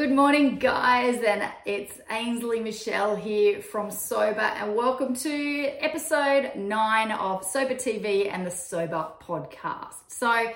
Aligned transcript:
Good 0.00 0.12
morning, 0.12 0.58
guys, 0.58 1.22
and 1.22 1.46
it's 1.66 2.00
Ainsley 2.10 2.58
Michelle 2.58 3.16
here 3.16 3.60
from 3.60 3.90
Sober, 3.90 4.40
and 4.40 4.74
welcome 4.74 5.14
to 5.16 5.64
episode 5.78 6.52
nine 6.56 7.12
of 7.12 7.44
Sober 7.44 7.74
TV 7.74 8.32
and 8.32 8.46
the 8.46 8.50
Sober 8.50 9.08
Podcast. 9.20 9.96
So, 10.08 10.52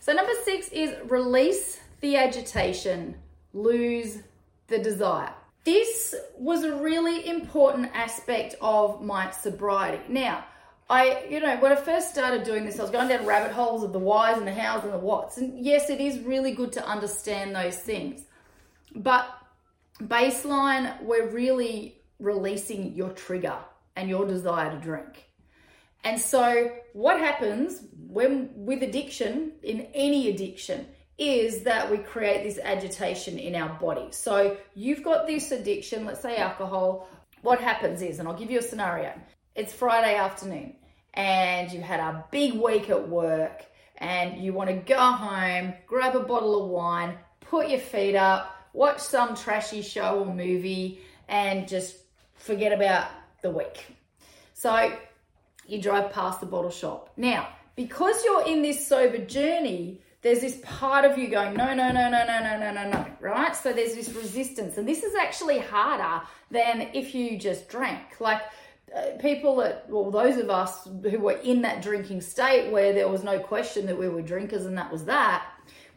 So, 0.00 0.12
number 0.14 0.32
six 0.42 0.68
is 0.70 0.94
release 1.10 1.80
the 2.00 2.16
agitation, 2.16 3.14
lose 3.52 4.18
the 4.68 4.78
desire. 4.78 5.32
This 5.64 6.14
was 6.38 6.64
a 6.64 6.74
really 6.76 7.28
important 7.28 7.90
aspect 7.94 8.54
of 8.62 9.02
my 9.02 9.30
sobriety. 9.30 10.02
Now, 10.08 10.44
I, 10.90 11.24
you 11.28 11.40
know, 11.40 11.56
when 11.58 11.72
I 11.72 11.76
first 11.76 12.10
started 12.10 12.44
doing 12.44 12.64
this, 12.64 12.78
I 12.78 12.82
was 12.82 12.90
going 12.90 13.08
down 13.08 13.26
rabbit 13.26 13.52
holes 13.52 13.82
of 13.82 13.92
the 13.92 13.98
whys 13.98 14.38
and 14.38 14.46
the 14.46 14.54
hows 14.54 14.84
and 14.84 14.92
the 14.92 14.98
whats. 14.98 15.36
And 15.36 15.64
yes, 15.64 15.90
it 15.90 16.00
is 16.00 16.18
really 16.20 16.52
good 16.52 16.72
to 16.72 16.86
understand 16.86 17.54
those 17.54 17.76
things. 17.76 18.22
But 18.94 19.28
baseline, 20.02 21.02
we're 21.02 21.28
really 21.28 22.00
releasing 22.18 22.94
your 22.94 23.10
trigger 23.10 23.56
and 23.96 24.08
your 24.08 24.26
desire 24.26 24.70
to 24.70 24.78
drink. 24.78 25.26
And 26.04 26.18
so, 26.18 26.72
what 26.94 27.18
happens 27.18 27.82
when 28.06 28.50
with 28.54 28.82
addiction, 28.82 29.52
in 29.62 29.88
any 29.94 30.30
addiction, 30.30 30.86
is 31.18 31.64
that 31.64 31.90
we 31.90 31.98
create 31.98 32.44
this 32.44 32.58
agitation 32.62 33.38
in 33.38 33.54
our 33.56 33.78
body. 33.80 34.08
So, 34.12 34.56
you've 34.74 35.02
got 35.02 35.26
this 35.26 35.50
addiction, 35.50 36.06
let's 36.06 36.22
say 36.22 36.36
alcohol. 36.36 37.08
What 37.42 37.60
happens 37.60 38.00
is, 38.00 38.20
and 38.20 38.28
I'll 38.28 38.38
give 38.38 38.50
you 38.50 38.60
a 38.60 38.62
scenario 38.62 39.12
it's 39.54 39.72
Friday 39.72 40.14
afternoon, 40.16 40.74
and 41.14 41.72
you 41.72 41.80
had 41.80 42.00
a 42.00 42.24
big 42.30 42.54
week 42.54 42.90
at 42.90 43.08
work, 43.08 43.64
and 43.96 44.42
you 44.42 44.52
want 44.52 44.70
to 44.70 44.76
go 44.76 44.98
home, 44.98 45.74
grab 45.86 46.14
a 46.14 46.20
bottle 46.20 46.62
of 46.62 46.70
wine, 46.70 47.16
put 47.40 47.68
your 47.68 47.80
feet 47.80 48.14
up, 48.14 48.54
watch 48.72 49.00
some 49.00 49.34
trashy 49.34 49.82
show 49.82 50.20
or 50.20 50.32
movie, 50.32 51.00
and 51.28 51.66
just 51.66 51.96
forget 52.34 52.72
about 52.72 53.08
the 53.42 53.50
week. 53.50 53.86
So 54.54 54.92
you 55.66 55.80
drive 55.80 56.12
past 56.12 56.40
the 56.40 56.46
bottle 56.46 56.70
shop. 56.70 57.12
Now, 57.16 57.48
because 57.76 58.24
you're 58.24 58.46
in 58.46 58.62
this 58.62 58.86
sober 58.86 59.18
journey, 59.18 60.00
there's 60.22 60.40
this 60.40 60.60
part 60.64 61.04
of 61.04 61.16
you 61.16 61.28
going, 61.28 61.54
no, 61.54 61.74
no, 61.74 61.92
no, 61.92 62.10
no, 62.10 62.24
no, 62.24 62.40
no, 62.40 62.58
no, 62.58 62.72
no, 62.72 62.90
no, 62.90 63.06
right? 63.20 63.54
So 63.54 63.72
there's 63.72 63.94
this 63.94 64.10
resistance. 64.10 64.76
And 64.76 64.88
this 64.88 65.04
is 65.04 65.14
actually 65.14 65.60
harder 65.60 66.26
than 66.50 66.88
if 66.92 67.14
you 67.14 67.38
just 67.38 67.68
drank. 67.68 68.20
Like, 68.20 68.42
Uh, 68.94 69.18
people 69.20 69.56
that, 69.56 69.88
well, 69.88 70.10
those 70.10 70.38
of 70.38 70.48
us 70.48 70.88
who 71.02 71.18
were 71.18 71.32
in 71.32 71.62
that 71.62 71.82
drinking 71.82 72.20
state 72.20 72.70
where 72.70 72.92
there 72.92 73.08
was 73.08 73.22
no 73.22 73.38
question 73.38 73.86
that 73.86 73.98
we 73.98 74.08
were 74.08 74.22
drinkers 74.22 74.64
and 74.64 74.78
that 74.78 74.90
was 74.90 75.04
that, 75.04 75.46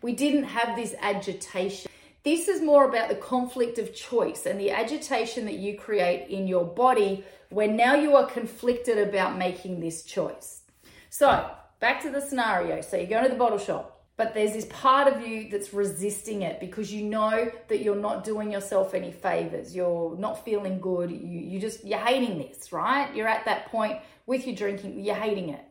we 0.02 0.14
didn't 0.14 0.44
have 0.44 0.76
this 0.76 0.94
agitation. 1.00 1.90
This 2.24 2.48
is 2.48 2.62
more 2.62 2.88
about 2.88 3.10
the 3.10 3.16
conflict 3.16 3.80
of 3.80 3.96
choice 3.96 4.46
and 4.46 4.60
the 4.60 4.72
agitation 4.72 5.46
that 5.46 5.56
you 5.56 5.78
create 5.78 6.30
in 6.30 6.48
your 6.48 6.66
body 6.66 7.24
when 7.50 7.76
now 7.76 7.96
you 7.96 8.16
are 8.16 8.26
conflicted 8.26 8.98
about 8.98 9.38
making 9.38 9.80
this 9.80 10.04
choice. 10.04 10.62
So, 11.10 11.50
back 11.80 12.02
to 12.04 12.10
the 12.10 12.22
scenario. 12.22 12.82
So, 12.82 12.98
you 12.98 13.08
go 13.08 13.24
to 13.24 13.30
the 13.30 13.36
bottle 13.36 13.58
shop, 13.58 13.91
but 14.18 14.34
there's 14.34 14.54
this 14.54 14.66
part 14.66 15.12
of 15.12 15.26
you 15.26 15.50
that's 15.50 15.74
resisting 15.74 16.44
it 16.44 16.60
because 16.60 16.94
you 16.94 17.04
know 17.04 17.52
that 17.70 17.82
you're 17.82 17.96
not 17.96 18.24
doing 18.24 18.52
yourself 18.52 18.94
any 18.94 19.12
favors. 19.12 19.76
You're 19.76 20.16
not 20.18 20.46
feeling 20.46 20.80
good. 20.80 21.10
You, 21.10 21.18
you 21.18 21.60
just, 21.60 21.84
you're 21.84 21.98
hating 21.98 22.38
this, 22.38 22.72
right? 22.72 23.14
You're 23.16 23.28
at 23.28 23.46
that 23.46 23.68
point 23.68 24.00
with 24.26 24.46
your 24.46 24.56
drinking, 24.56 25.04
you're 25.04 25.16
hating 25.16 25.50
it. 25.50 25.66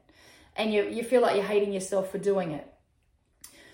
And 0.56 0.73
you, 0.73 0.84
you 0.84 1.05
feel 1.05 1.23
like 1.23 1.37
you're 1.37 1.45
hating 1.45 1.73
yourself 1.73 2.11
for 2.11 2.19
doing 2.19 2.51
it. 2.51 2.67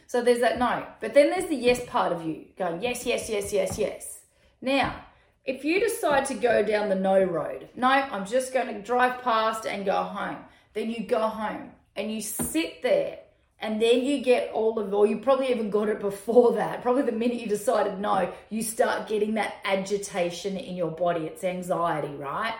So 0.06 0.22
there's 0.22 0.40
that 0.40 0.58
no. 0.58 0.86
But 1.00 1.14
then 1.14 1.30
there's 1.30 1.48
the 1.48 1.56
yes 1.56 1.84
part 1.86 2.12
of 2.12 2.24
you 2.24 2.46
going, 2.58 2.82
yes, 2.82 3.06
yes, 3.06 3.28
yes, 3.28 3.52
yes, 3.52 3.78
yes. 3.78 4.20
Now, 4.60 5.04
if 5.44 5.64
you 5.64 5.80
decide 5.80 6.26
to 6.26 6.34
go 6.34 6.62
down 6.62 6.88
the 6.88 6.94
no 6.96 7.22
road, 7.22 7.68
no, 7.76 7.88
I'm 7.88 8.26
just 8.26 8.52
going 8.52 8.66
to 8.74 8.82
drive 8.82 9.22
past 9.22 9.64
and 9.64 9.84
go 9.84 10.02
home, 10.02 10.38
then 10.74 10.90
you 10.90 11.04
go 11.04 11.20
home 11.20 11.70
and 11.94 12.12
you 12.12 12.20
sit 12.20 12.82
there 12.82 13.18
and 13.60 13.80
then 13.80 14.04
you 14.04 14.22
get 14.22 14.50
all 14.52 14.78
of, 14.78 14.92
or 14.92 15.06
you 15.06 15.18
probably 15.18 15.50
even 15.50 15.70
got 15.70 15.88
it 15.88 16.00
before 16.00 16.52
that. 16.54 16.82
Probably 16.82 17.02
the 17.02 17.12
minute 17.12 17.40
you 17.40 17.46
decided 17.46 17.98
no, 17.98 18.32
you 18.50 18.62
start 18.62 19.08
getting 19.08 19.34
that 19.34 19.56
agitation 19.64 20.56
in 20.56 20.76
your 20.76 20.90
body. 20.90 21.24
It's 21.24 21.42
anxiety, 21.42 22.14
right? 22.14 22.54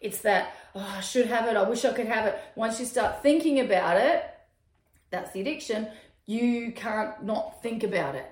It's 0.00 0.20
that, 0.22 0.54
oh, 0.74 0.94
I 0.96 1.00
should 1.00 1.26
have 1.26 1.48
it. 1.48 1.56
I 1.56 1.68
wish 1.68 1.84
I 1.84 1.92
could 1.92 2.06
have 2.06 2.26
it. 2.26 2.38
Once 2.54 2.78
you 2.78 2.86
start 2.86 3.22
thinking 3.22 3.60
about 3.60 3.96
it, 3.96 4.24
that's 5.10 5.32
the 5.32 5.40
addiction 5.40 5.88
you 6.26 6.72
can't 6.72 7.22
not 7.24 7.62
think 7.62 7.84
about 7.84 8.14
it. 8.14 8.30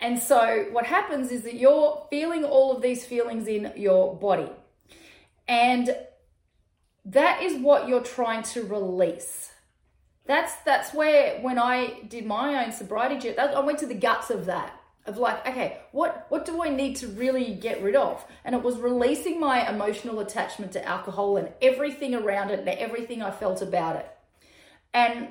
And 0.00 0.18
so 0.18 0.66
what 0.72 0.84
happens 0.84 1.30
is 1.30 1.42
that 1.42 1.54
you're 1.54 2.06
feeling 2.10 2.44
all 2.44 2.74
of 2.74 2.82
these 2.82 3.04
feelings 3.04 3.46
in 3.46 3.72
your 3.76 4.14
body. 4.14 4.50
And 5.48 5.96
that 7.04 7.42
is 7.42 7.60
what 7.60 7.88
you're 7.88 8.02
trying 8.02 8.42
to 8.44 8.62
release. 8.64 9.51
That's 10.26 10.54
that's 10.64 10.94
where 10.94 11.40
when 11.40 11.58
I 11.58 12.02
did 12.08 12.26
my 12.26 12.64
own 12.64 12.72
sobriety 12.72 13.18
journey, 13.18 13.38
I 13.38 13.60
went 13.60 13.78
to 13.80 13.86
the 13.86 13.94
guts 13.94 14.30
of 14.30 14.46
that. 14.46 14.78
Of 15.04 15.18
like, 15.18 15.44
okay, 15.48 15.78
what 15.90 16.26
what 16.28 16.44
do 16.44 16.62
I 16.62 16.68
need 16.68 16.94
to 16.96 17.08
really 17.08 17.54
get 17.54 17.82
rid 17.82 17.96
of? 17.96 18.24
And 18.44 18.54
it 18.54 18.62
was 18.62 18.78
releasing 18.78 19.40
my 19.40 19.68
emotional 19.68 20.20
attachment 20.20 20.70
to 20.72 20.88
alcohol 20.88 21.36
and 21.36 21.48
everything 21.60 22.14
around 22.14 22.50
it 22.50 22.60
and 22.60 22.68
everything 22.68 23.20
I 23.20 23.32
felt 23.32 23.62
about 23.62 23.96
it. 23.96 24.08
And 24.94 25.30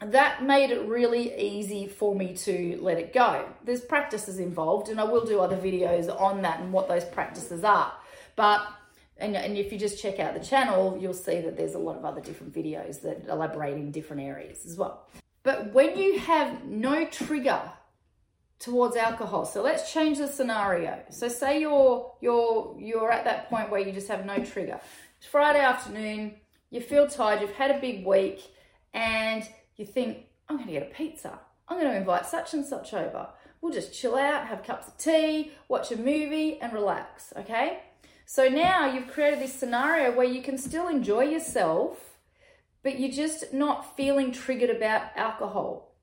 that 0.00 0.44
made 0.44 0.70
it 0.70 0.86
really 0.86 1.34
easy 1.40 1.86
for 1.86 2.14
me 2.14 2.34
to 2.36 2.78
let 2.82 2.98
it 2.98 3.14
go. 3.14 3.48
There's 3.64 3.80
practices 3.80 4.38
involved, 4.38 4.90
and 4.90 5.00
I 5.00 5.04
will 5.04 5.24
do 5.24 5.40
other 5.40 5.56
videos 5.56 6.08
on 6.20 6.42
that 6.42 6.60
and 6.60 6.70
what 6.70 6.86
those 6.86 7.04
practices 7.06 7.64
are. 7.64 7.92
But 8.36 8.60
and, 9.18 9.36
and 9.36 9.56
if 9.56 9.72
you 9.72 9.78
just 9.78 10.00
check 10.00 10.18
out 10.18 10.34
the 10.34 10.44
channel, 10.44 10.98
you'll 11.00 11.14
see 11.14 11.40
that 11.40 11.56
there's 11.56 11.74
a 11.74 11.78
lot 11.78 11.96
of 11.96 12.04
other 12.04 12.20
different 12.20 12.54
videos 12.54 13.00
that 13.02 13.26
elaborate 13.28 13.74
in 13.74 13.90
different 13.90 14.22
areas 14.22 14.64
as 14.66 14.76
well. 14.76 15.06
But 15.42 15.72
when 15.72 15.98
you 15.98 16.18
have 16.18 16.64
no 16.64 17.04
trigger 17.06 17.60
towards 18.58 18.96
alcohol. 18.96 19.44
So 19.44 19.62
let's 19.62 19.92
change 19.92 20.18
the 20.18 20.28
scenario. 20.28 21.00
So 21.10 21.28
say 21.28 21.60
you're 21.60 22.12
you're 22.20 22.76
you're 22.78 23.12
at 23.12 23.24
that 23.24 23.48
point 23.48 23.70
where 23.70 23.80
you 23.80 23.92
just 23.92 24.08
have 24.08 24.24
no 24.26 24.38
trigger. 24.44 24.80
It's 25.18 25.26
Friday 25.26 25.60
afternoon, 25.60 26.34
you 26.70 26.80
feel 26.80 27.08
tired, 27.08 27.40
you've 27.40 27.52
had 27.52 27.70
a 27.70 27.80
big 27.80 28.06
week, 28.06 28.40
and 28.94 29.48
you 29.76 29.84
think, 29.84 30.26
I'm 30.48 30.58
gonna 30.58 30.72
get 30.72 30.82
a 30.82 30.94
pizza. 30.94 31.38
I'm 31.68 31.78
gonna 31.78 31.96
invite 31.96 32.26
such 32.26 32.54
and 32.54 32.64
such 32.64 32.94
over. 32.94 33.28
We'll 33.60 33.72
just 33.72 33.92
chill 33.92 34.16
out, 34.16 34.46
have 34.46 34.62
cups 34.62 34.86
of 34.86 34.96
tea, 34.96 35.52
watch 35.66 35.90
a 35.90 35.96
movie, 35.96 36.60
and 36.60 36.72
relax, 36.72 37.32
okay? 37.36 37.80
So 38.30 38.46
now 38.46 38.84
you've 38.84 39.08
created 39.08 39.40
this 39.40 39.54
scenario 39.54 40.14
where 40.14 40.26
you 40.26 40.42
can 40.42 40.58
still 40.58 40.86
enjoy 40.86 41.22
yourself, 41.22 42.18
but 42.82 43.00
you're 43.00 43.10
just 43.10 43.54
not 43.54 43.96
feeling 43.96 44.32
triggered 44.32 44.68
about 44.68 45.16
alcohol. 45.16 45.94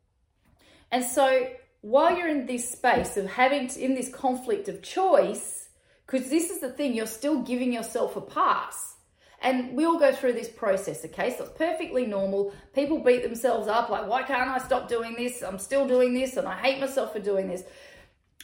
And 0.91 1.03
so 1.05 1.49
while 1.81 2.17
you're 2.17 2.27
in 2.27 2.47
this 2.47 2.67
space 2.67 3.15
of 3.15 3.27
having 3.27 3.67
to, 3.67 3.79
in 3.79 3.93
this 3.93 4.09
conflict 4.09 4.67
of 4.67 4.81
choice, 4.81 5.69
because 6.07 6.31
this 6.31 6.49
is 6.49 6.61
the 6.61 6.71
thing, 6.71 6.95
you're 6.95 7.05
still 7.05 7.43
giving 7.43 7.71
yourself 7.71 8.15
a 8.15 8.21
pass. 8.21 8.95
And 9.43 9.77
we 9.77 9.85
all 9.85 9.99
go 9.99 10.11
through 10.11 10.33
this 10.33 10.49
process, 10.49 11.05
okay? 11.05 11.29
So 11.37 11.43
it's 11.43 11.55
perfectly 11.55 12.07
normal. 12.07 12.55
People 12.73 13.03
beat 13.03 13.21
themselves 13.21 13.67
up 13.67 13.89
like, 13.89 14.07
why 14.07 14.23
can't 14.23 14.49
I 14.49 14.57
stop 14.57 14.89
doing 14.89 15.13
this? 15.15 15.43
I'm 15.43 15.59
still 15.59 15.87
doing 15.87 16.15
this 16.15 16.37
and 16.37 16.47
I 16.47 16.55
hate 16.55 16.79
myself 16.79 17.13
for 17.13 17.19
doing 17.19 17.49
this. 17.49 17.63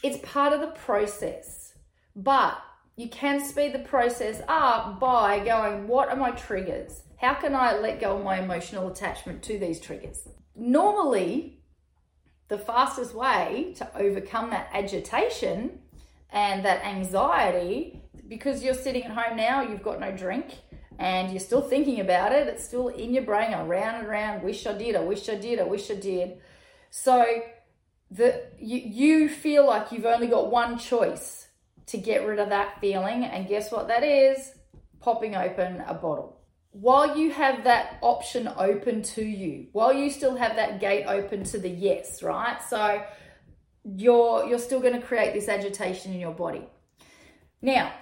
It's 0.04 0.18
part 0.18 0.52
of 0.52 0.60
the 0.60 0.68
process. 0.68 1.74
But 2.14 2.62
you 2.96 3.08
can 3.08 3.44
speed 3.44 3.72
the 3.72 3.80
process 3.80 4.42
up 4.48 5.00
by 5.00 5.38
going, 5.40 5.88
what 5.88 6.08
are 6.08 6.16
my 6.16 6.30
triggers? 6.32 7.02
How 7.16 7.34
can 7.34 7.54
I 7.54 7.78
let 7.78 8.00
go 8.00 8.16
of 8.16 8.24
my 8.24 8.40
emotional 8.40 8.88
attachment 8.88 9.42
to 9.44 9.58
these 9.58 9.80
triggers? 9.80 10.28
Normally, 10.54 11.60
the 12.48 12.58
fastest 12.58 13.14
way 13.14 13.74
to 13.76 13.96
overcome 13.96 14.50
that 14.50 14.68
agitation 14.72 15.78
and 16.30 16.64
that 16.64 16.84
anxiety, 16.84 18.02
because 18.28 18.62
you're 18.62 18.74
sitting 18.74 19.04
at 19.04 19.12
home 19.12 19.36
now, 19.36 19.62
you've 19.62 19.82
got 19.82 20.00
no 20.00 20.12
drink, 20.12 20.58
and 20.98 21.30
you're 21.30 21.40
still 21.40 21.62
thinking 21.62 22.00
about 22.00 22.32
it, 22.32 22.46
it's 22.46 22.64
still 22.64 22.88
in 22.88 23.14
your 23.14 23.24
brain, 23.24 23.54
around 23.54 23.96
and 23.96 24.06
around, 24.06 24.42
wish 24.42 24.66
I 24.66 24.76
did, 24.76 24.96
I 24.96 25.00
wish 25.00 25.28
I 25.28 25.36
did, 25.36 25.58
I 25.60 25.64
wish 25.64 25.90
I 25.90 25.94
did. 25.94 26.38
So 26.90 27.24
the 28.10 28.42
you, 28.58 28.78
you 28.78 29.28
feel 29.28 29.66
like 29.66 29.90
you've 29.90 30.04
only 30.04 30.26
got 30.26 30.50
one 30.50 30.78
choice 30.78 31.48
to 31.86 31.98
get 31.98 32.26
rid 32.26 32.38
of 32.38 32.48
that 32.50 32.80
feeling, 32.80 33.24
and 33.24 33.48
guess 33.48 33.70
what 33.72 33.88
that 33.88 34.04
is? 34.04 34.52
Popping 35.00 35.34
open 35.34 35.82
a 35.86 35.94
bottle 35.94 36.42
while 36.72 37.18
you 37.18 37.30
have 37.30 37.64
that 37.64 37.98
option 38.00 38.48
open 38.56 39.02
to 39.02 39.22
you, 39.22 39.66
while 39.72 39.92
you 39.92 40.10
still 40.10 40.36
have 40.36 40.56
that 40.56 40.80
gate 40.80 41.04
open 41.04 41.44
to 41.44 41.58
the 41.58 41.68
yes, 41.68 42.22
right? 42.22 42.62
So 42.62 43.02
you're 43.84 44.46
you're 44.46 44.58
still 44.58 44.80
going 44.80 44.98
to 44.98 45.06
create 45.06 45.34
this 45.34 45.48
agitation 45.48 46.12
in 46.12 46.20
your 46.20 46.32
body. 46.32 46.66
Now, 47.60 47.92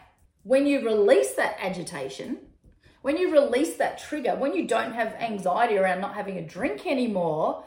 when 0.45 0.67
you 0.67 0.85
release 0.85 1.35
that 1.35 1.57
agitation, 1.61 2.39
when 3.03 3.17
you 3.17 3.33
release 3.33 3.77
that 3.77 3.99
trigger, 3.99 4.37
when 4.37 4.55
you 4.55 4.69
don't 4.69 4.93
have 4.93 5.15
anxiety 5.15 5.77
around 5.77 6.01
not 6.01 6.15
having 6.15 6.39
a 6.39 6.47
drink 6.47 6.87
anymore, 6.87 7.65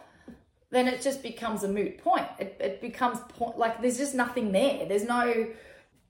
then 0.71 0.87
it 0.87 1.01
just 1.01 1.21
becomes 1.21 1.63
a 1.63 1.67
moot 1.67 1.97
point. 1.97 2.27
It, 2.39 2.57
it 2.59 2.81
becomes 2.81 3.19
point, 3.29 3.57
like 3.57 3.81
there's 3.81 3.97
just 3.97 4.15
nothing 4.15 4.53
there. 4.53 4.85
There's 4.87 5.03
no, 5.03 5.47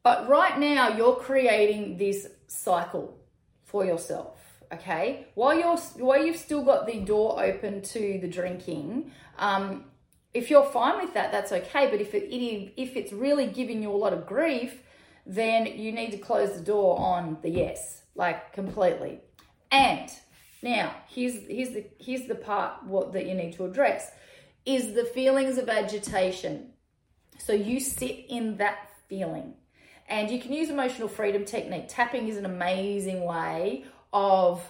but 0.04 0.28
right 0.28 0.60
now 0.60 0.90
you're 0.90 1.16
creating 1.16 1.98
this 1.98 2.28
cycle 2.48 3.18
for 3.64 3.86
yourself 3.86 4.44
okay? 4.74 5.28
While 5.36 5.58
you're 5.58 5.78
while 5.78 6.26
you've 6.26 6.38
still 6.38 6.64
got 6.64 6.88
the 6.88 7.00
door 7.00 7.44
open 7.44 7.82
to 7.82 8.20
the 8.22 8.28
drinking 8.28 9.12
um, 9.38 9.86
if 10.34 10.50
you're 10.50 10.66
fine 10.66 11.04
with 11.04 11.14
that 11.14 11.32
that's 11.32 11.52
okay. 11.52 11.90
But 11.90 12.02
if 12.02 12.14
it, 12.14 12.34
it 12.34 12.74
if 12.78 12.96
it's 12.96 13.14
really 13.14 13.48
giving 13.48 13.82
you 13.82 13.92
a 13.92 13.96
lot 13.98 14.14
of 14.14 14.26
grief 14.26 14.82
then 15.26 15.66
you 15.66 15.92
need 15.92 16.12
to 16.12 16.18
close 16.18 16.54
the 16.58 16.64
door 16.64 17.00
on 17.00 17.38
the 17.42 17.50
yes 17.50 18.04
like 18.16 18.54
completely. 18.54 19.20
And 19.72 20.10
now 20.62 20.94
here's 21.08 21.36
here's 21.48 21.70
the 21.70 21.86
here's 22.00 22.28
the 22.28 22.36
part 22.36 22.84
what 22.86 23.14
that 23.14 23.26
you 23.26 23.34
need 23.34 23.54
to 23.54 23.66
address 23.66 24.12
is 24.66 24.94
the 24.94 25.06
feelings 25.06 25.58
of 25.58 25.70
agitation. 25.70 26.72
So 27.38 27.54
you 27.54 27.80
sit 27.80 28.26
in 28.30 28.58
that 28.58 28.90
feeling 29.10 29.56
and 30.08 30.30
you 30.30 30.40
can 30.40 30.54
use 30.54 30.70
emotional 30.70 31.08
freedom 31.08 31.46
technique 31.46 31.86
tapping 31.88 32.28
is 32.28 32.38
an 32.38 32.46
amazing 32.46 33.24
way 33.24 33.86
of 34.12 34.62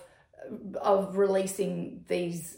of 0.81 1.17
releasing 1.17 2.03
these 2.07 2.57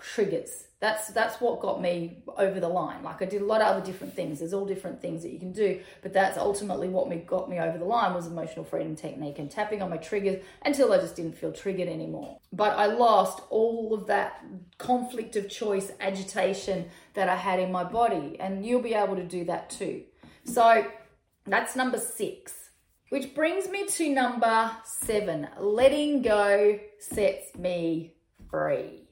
triggers. 0.00 0.64
That's 0.78 1.08
that's 1.08 1.40
what 1.40 1.60
got 1.60 1.80
me 1.80 2.18
over 2.36 2.60
the 2.60 2.68
line. 2.68 3.02
Like 3.02 3.22
I 3.22 3.24
did 3.24 3.40
a 3.40 3.44
lot 3.46 3.62
of 3.62 3.68
other 3.68 3.84
different 3.84 4.14
things. 4.14 4.40
There's 4.40 4.52
all 4.52 4.66
different 4.66 5.00
things 5.00 5.22
that 5.22 5.30
you 5.30 5.38
can 5.38 5.52
do, 5.52 5.80
but 6.02 6.12
that's 6.12 6.36
ultimately 6.36 6.88
what 6.88 7.08
me 7.08 7.16
got 7.16 7.48
me 7.48 7.58
over 7.58 7.78
the 7.78 7.84
line 7.84 8.12
was 8.12 8.26
emotional 8.26 8.64
freedom 8.64 8.94
technique 8.94 9.38
and 9.38 9.50
tapping 9.50 9.80
on 9.80 9.88
my 9.88 9.96
triggers 9.96 10.44
until 10.64 10.92
I 10.92 10.98
just 10.98 11.16
didn't 11.16 11.38
feel 11.38 11.50
triggered 11.50 11.88
anymore. 11.88 12.38
But 12.52 12.76
I 12.76 12.86
lost 12.86 13.40
all 13.48 13.94
of 13.94 14.06
that 14.08 14.44
conflict 14.76 15.34
of 15.36 15.48
choice, 15.48 15.90
agitation 15.98 16.90
that 17.14 17.30
I 17.30 17.36
had 17.36 17.58
in 17.58 17.72
my 17.72 17.84
body, 17.84 18.36
and 18.38 18.64
you'll 18.64 18.82
be 18.82 18.94
able 18.94 19.16
to 19.16 19.24
do 19.24 19.44
that 19.46 19.70
too. 19.70 20.02
So 20.44 20.86
that's 21.46 21.76
number 21.76 21.98
6. 21.98 22.66
Which 23.08 23.34
brings 23.34 23.68
me 23.68 23.86
to 23.86 24.12
number 24.12 24.72
seven 24.84 25.46
letting 25.60 26.22
go 26.22 26.80
sets 26.98 27.56
me 27.56 28.14
free. 28.50 29.04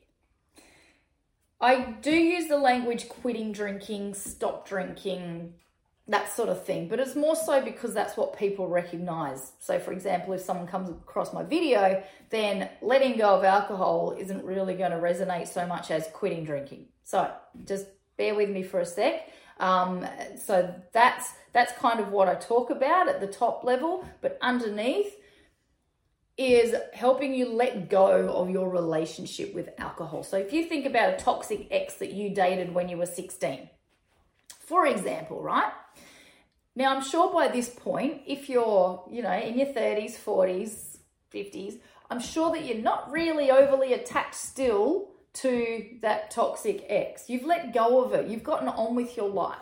I 1.61 1.95
do 2.03 2.11
use 2.11 2.49
the 2.49 2.59
language 2.59 3.09
quitting 3.09 3.53
drinking, 3.53 4.15
stop 4.15 4.69
drinking, 4.69 5.55
that 6.09 6.31
sort 6.31 6.49
of 6.51 6.65
thing, 6.67 6.89
but 6.89 7.01
it's 7.01 7.15
more 7.15 7.37
so 7.37 7.65
because 7.65 7.95
that's 7.95 8.17
what 8.17 8.37
people 8.37 8.69
recognize. 8.69 9.53
So, 9.61 9.79
for 9.79 9.93
example, 9.93 10.35
if 10.35 10.43
someone 10.43 10.67
comes 10.67 10.91
across 10.91 11.33
my 11.33 11.43
video, 11.43 12.03
then 12.29 12.69
letting 12.83 13.17
go 13.17 13.37
of 13.37 13.45
alcohol 13.45 14.15
isn't 14.19 14.45
really 14.45 14.75
going 14.75 14.91
to 14.91 14.99
resonate 14.99 15.49
so 15.49 15.67
much 15.67 15.91
as 15.91 16.07
quitting 16.13 16.45
drinking. 16.45 16.89
So, 17.05 17.33
just 17.65 17.87
bear 18.19 18.35
with 18.35 18.51
me 18.51 18.63
for 18.63 18.81
a 18.81 18.87
sec. 18.87 19.31
Um, 19.59 20.07
so 20.37 20.75
that's 20.93 21.33
that's 21.53 21.73
kind 21.75 22.01
of 22.01 22.11
what 22.11 22.29
I 22.29 22.35
talk 22.35 22.71
about 22.71 23.09
at 23.09 23.21
the 23.21 23.27
top 23.27 23.63
level, 23.63 24.05
but 24.21 24.39
underneath 24.43 25.15
is 26.37 26.75
helping 26.93 27.33
you 27.33 27.49
let 27.53 27.89
go 27.89 28.29
of 28.29 28.51
your 28.51 28.69
relationship 28.69 29.55
with 29.55 29.69
alcohol. 29.79 30.25
So 30.25 30.37
if 30.37 30.53
you 30.53 30.65
think 30.65 30.85
about 30.85 31.15
a 31.15 31.17
toxic 31.17 31.69
ex 31.71 31.95
that 31.95 32.13
you 32.13 32.31
dated 32.31 32.75
when 32.75 32.89
you 32.89 32.97
were 32.97 33.07
16, 33.07 33.71
for 34.59 34.87
example, 34.87 35.41
right? 35.41 35.73
Now 36.75 36.95
I'm 36.95 37.03
sure 37.03 37.33
by 37.33 37.49
this 37.49 37.69
point, 37.69 38.23
if 38.27 38.49
you're, 38.49 39.05
you 39.09 39.23
know, 39.23 39.33
in 39.33 39.57
your 39.57 39.69
30s, 39.69 40.19
40s, 40.19 40.97
50s, 41.33 41.79
I'm 42.11 42.21
sure 42.21 42.51
that 42.51 42.65
you're 42.65 42.83
not 42.83 43.13
really 43.13 43.53
overly 43.53 43.93
attached 43.93 44.35
still 44.35 45.14
to 45.35 45.87
that 46.03 46.31
toxic 46.31 46.85
ex. 46.89 47.29
You've 47.29 47.45
let 47.45 47.73
go 47.75 48.05
of 48.05 48.15
it, 48.15 48.29
you've 48.29 48.45
gotten 48.45 48.69
on 48.69 48.95
with 48.95 49.17
your 49.17 49.29
life. 49.29 49.59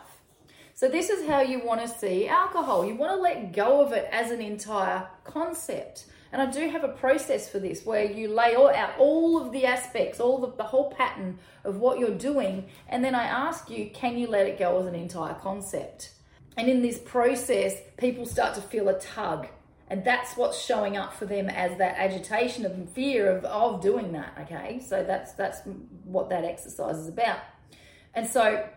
So, 0.75 0.89
this 0.89 1.09
is 1.09 1.27
how 1.27 1.41
you 1.41 1.63
want 1.63 1.81
to 1.81 1.87
see 1.87 2.27
alcohol. 2.27 2.85
You 2.85 2.95
want 2.95 3.11
to 3.11 3.21
let 3.21 3.53
go 3.53 3.81
of 3.81 3.91
it 3.93 4.07
as 4.11 4.31
an 4.31 4.41
entire 4.41 5.07
concept. 5.23 6.05
And 6.31 6.41
I 6.41 6.47
do 6.47 6.67
have 6.67 6.83
a 6.83 6.89
process 6.89 7.47
for 7.47 7.59
this 7.59 7.85
where 7.85 8.03
you 8.03 8.27
lay 8.27 8.55
all 8.55 8.73
out 8.73 8.97
all 8.97 9.39
of 9.39 9.51
the 9.51 9.67
aspects, 9.67 10.19
all 10.19 10.39
the, 10.39 10.51
the 10.57 10.63
whole 10.63 10.89
pattern 10.89 11.37
of 11.63 11.77
what 11.77 11.99
you're 11.99 12.17
doing. 12.17 12.65
And 12.89 13.03
then 13.03 13.13
I 13.13 13.25
ask 13.25 13.69
you, 13.69 13.91
can 13.93 14.17
you 14.17 14.25
let 14.25 14.47
it 14.47 14.57
go 14.57 14.79
as 14.79 14.87
an 14.87 14.95
entire 14.95 15.35
concept? 15.35 16.09
And 16.57 16.67
in 16.67 16.81
this 16.81 16.97
process, 16.97 17.75
people 17.97 18.25
start 18.25 18.55
to 18.55 18.61
feel 18.61 18.89
a 18.89 18.99
tug 18.99 19.47
and 19.89 20.03
that's 20.03 20.35
what's 20.35 20.63
showing 20.63 20.97
up 20.97 21.13
for 21.13 21.25
them 21.25 21.49
as 21.49 21.77
that 21.77 21.97
agitation 21.97 22.65
of 22.65 22.89
fear 22.91 23.29
of, 23.29 23.45
of 23.45 23.81
doing 23.81 24.11
that 24.13 24.37
okay? 24.41 24.79
So 24.79 25.03
that's 25.03 25.33
that's 25.33 25.61
what 26.05 26.29
that 26.29 26.43
exercise 26.43 26.97
is 26.97 27.07
about. 27.07 27.39
And 28.13 28.27
so 28.27 28.67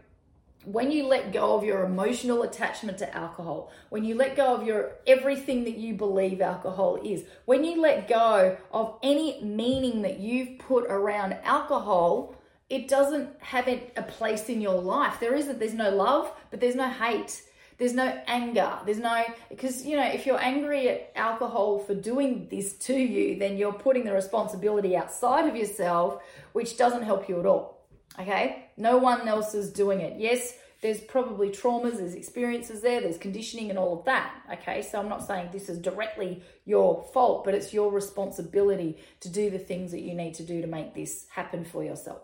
when 0.64 0.90
you 0.90 1.06
let 1.06 1.32
go 1.32 1.54
of 1.54 1.62
your 1.62 1.84
emotional 1.84 2.42
attachment 2.42 2.98
to 2.98 3.16
alcohol 3.16 3.70
when 3.90 4.04
you 4.04 4.16
let 4.16 4.34
go 4.34 4.52
of 4.52 4.66
your 4.66 4.96
everything 5.06 5.62
that 5.62 5.76
you 5.76 5.94
believe 5.94 6.40
alcohol 6.40 6.98
is 7.04 7.22
when 7.44 7.62
you 7.62 7.80
let 7.80 8.08
go 8.08 8.56
of 8.72 8.98
any 9.04 9.40
meaning 9.44 10.02
that 10.02 10.18
you've 10.18 10.58
put 10.58 10.84
around 10.86 11.34
alcohol 11.44 12.36
it 12.68 12.88
doesn't 12.88 13.28
have 13.40 13.68
a 13.68 14.02
place 14.08 14.48
in 14.48 14.60
your 14.60 14.80
life. 14.80 15.20
There 15.20 15.34
isn't 15.34 15.58
there's 15.58 15.74
no 15.74 15.90
love 15.90 16.32
but 16.50 16.60
there's 16.60 16.74
no 16.74 16.88
hate 16.88 17.42
there's 17.78 17.92
no 17.92 18.06
anger. 18.26 18.78
There's 18.84 18.98
no, 18.98 19.24
because, 19.50 19.84
you 19.84 19.96
know, 19.96 20.06
if 20.06 20.24
you're 20.26 20.40
angry 20.40 20.88
at 20.88 21.12
alcohol 21.14 21.78
for 21.78 21.94
doing 21.94 22.48
this 22.50 22.72
to 22.78 22.94
you, 22.94 23.38
then 23.38 23.56
you're 23.56 23.72
putting 23.72 24.04
the 24.04 24.12
responsibility 24.12 24.96
outside 24.96 25.46
of 25.48 25.54
yourself, 25.56 26.22
which 26.52 26.78
doesn't 26.78 27.02
help 27.02 27.28
you 27.28 27.38
at 27.38 27.46
all. 27.46 27.86
Okay? 28.18 28.70
No 28.76 28.96
one 28.96 29.28
else 29.28 29.54
is 29.54 29.72
doing 29.72 30.00
it. 30.00 30.18
Yes, 30.18 30.54
there's 30.80 31.00
probably 31.00 31.50
traumas, 31.50 31.98
there's 31.98 32.14
experiences 32.14 32.80
there, 32.80 33.00
there's 33.00 33.18
conditioning 33.18 33.68
and 33.70 33.78
all 33.78 33.98
of 33.98 34.04
that. 34.06 34.32
Okay? 34.54 34.80
So 34.80 34.98
I'm 34.98 35.08
not 35.08 35.26
saying 35.26 35.50
this 35.52 35.68
is 35.68 35.78
directly 35.78 36.42
your 36.64 37.02
fault, 37.12 37.44
but 37.44 37.54
it's 37.54 37.74
your 37.74 37.92
responsibility 37.92 38.98
to 39.20 39.28
do 39.28 39.50
the 39.50 39.58
things 39.58 39.90
that 39.92 40.00
you 40.00 40.14
need 40.14 40.34
to 40.34 40.42
do 40.42 40.62
to 40.62 40.66
make 40.66 40.94
this 40.94 41.26
happen 41.30 41.64
for 41.64 41.84
yourself. 41.84 42.22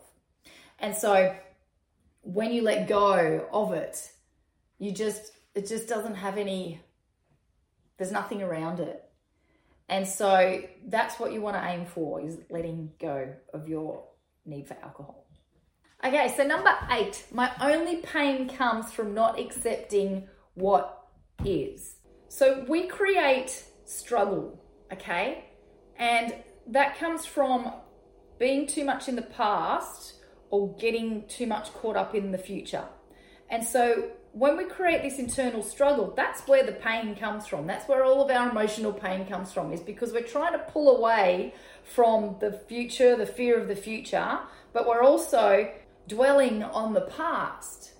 And 0.78 0.96
so 0.96 1.34
when 2.22 2.52
you 2.52 2.62
let 2.62 2.88
go 2.88 3.46
of 3.52 3.72
it, 3.72 4.10
You 4.78 4.90
just, 4.90 5.32
it 5.54 5.66
just 5.66 5.88
doesn't 5.88 6.14
have 6.16 6.38
any, 6.38 6.80
there's 7.98 8.12
nothing 8.12 8.42
around 8.42 8.80
it. 8.80 9.04
And 9.88 10.06
so 10.06 10.62
that's 10.86 11.20
what 11.20 11.32
you 11.32 11.40
want 11.40 11.56
to 11.56 11.64
aim 11.68 11.84
for 11.84 12.20
is 12.20 12.38
letting 12.50 12.92
go 12.98 13.34
of 13.52 13.68
your 13.68 14.04
need 14.46 14.66
for 14.66 14.76
alcohol. 14.82 15.26
Okay, 16.04 16.32
so 16.36 16.44
number 16.44 16.72
eight, 16.90 17.24
my 17.30 17.50
only 17.60 17.96
pain 17.96 18.48
comes 18.48 18.90
from 18.90 19.14
not 19.14 19.38
accepting 19.38 20.26
what 20.54 21.06
is. 21.44 21.96
So 22.28 22.64
we 22.68 22.86
create 22.86 23.64
struggle, 23.84 24.58
okay? 24.92 25.44
And 25.96 26.34
that 26.66 26.98
comes 26.98 27.26
from 27.26 27.70
being 28.38 28.66
too 28.66 28.84
much 28.84 29.08
in 29.08 29.14
the 29.14 29.22
past 29.22 30.14
or 30.50 30.74
getting 30.76 31.26
too 31.28 31.46
much 31.46 31.72
caught 31.74 31.96
up 31.96 32.14
in 32.14 32.32
the 32.32 32.38
future. 32.38 32.84
And 33.48 33.62
so 33.64 34.10
when 34.32 34.56
we 34.56 34.64
create 34.64 35.02
this 35.02 35.18
internal 35.18 35.62
struggle, 35.62 36.12
that's 36.16 36.46
where 36.48 36.64
the 36.64 36.72
pain 36.72 37.14
comes 37.14 37.46
from. 37.46 37.66
That's 37.66 37.86
where 37.86 38.02
all 38.02 38.22
of 38.24 38.30
our 38.30 38.50
emotional 38.50 38.92
pain 38.92 39.26
comes 39.26 39.52
from, 39.52 39.72
is 39.72 39.80
because 39.80 40.12
we're 40.12 40.22
trying 40.22 40.52
to 40.52 40.58
pull 40.58 40.96
away 40.96 41.54
from 41.84 42.36
the 42.40 42.52
future, 42.52 43.14
the 43.14 43.26
fear 43.26 43.60
of 43.60 43.68
the 43.68 43.76
future, 43.76 44.38
but 44.72 44.86
we're 44.86 45.02
also 45.02 45.70
dwelling 46.08 46.62
on 46.62 46.94
the 46.94 47.02
past. 47.02 47.92